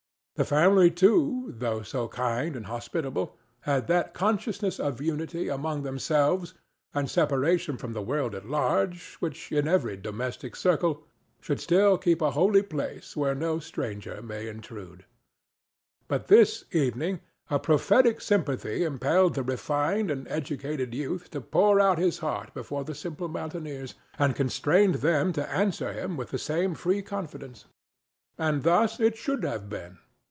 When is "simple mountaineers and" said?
22.95-24.35